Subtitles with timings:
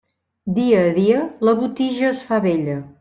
[0.55, 1.19] Dia a dia
[1.49, 2.79] la botija es fa vella.